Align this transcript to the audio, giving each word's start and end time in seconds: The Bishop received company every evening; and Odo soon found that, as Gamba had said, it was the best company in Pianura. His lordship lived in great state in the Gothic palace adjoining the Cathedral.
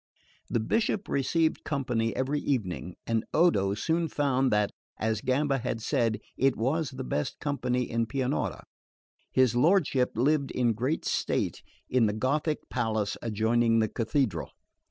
The 0.49 0.59
Bishop 0.59 1.07
received 1.07 1.63
company 1.63 2.15
every 2.15 2.39
evening; 2.39 2.95
and 3.05 3.23
Odo 3.35 3.75
soon 3.75 4.07
found 4.07 4.49
that, 4.51 4.71
as 4.97 5.21
Gamba 5.21 5.59
had 5.59 5.79
said, 5.79 6.19
it 6.35 6.55
was 6.57 6.89
the 6.89 7.03
best 7.03 7.39
company 7.39 7.83
in 7.87 8.07
Pianura. 8.07 8.63
His 9.31 9.55
lordship 9.55 10.13
lived 10.17 10.49
in 10.49 10.73
great 10.73 11.05
state 11.05 11.61
in 11.87 12.07
the 12.07 12.13
Gothic 12.13 12.67
palace 12.67 13.15
adjoining 13.21 13.77
the 13.77 13.89
Cathedral. 13.89 14.49